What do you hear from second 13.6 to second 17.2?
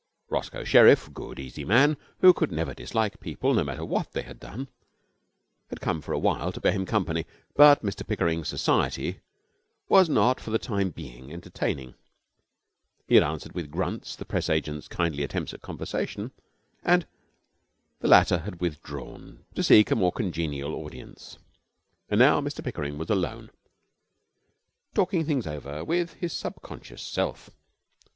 grunts the Press agent's kindly attempts at conversation, and